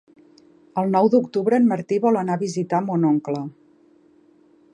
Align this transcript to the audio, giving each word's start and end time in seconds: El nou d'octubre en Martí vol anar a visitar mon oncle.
El 0.81 0.87
nou 0.95 1.09
d'octubre 1.15 1.59
en 1.63 1.69
Martí 1.73 2.01
vol 2.07 2.19
anar 2.23 2.39
a 2.39 2.43
visitar 2.45 2.83
mon 2.89 3.07
oncle. 3.15 3.47